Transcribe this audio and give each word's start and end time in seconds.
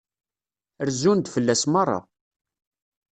Rezzun-d 0.87 1.31
fell-as 1.33 1.63
merra. 1.73 1.99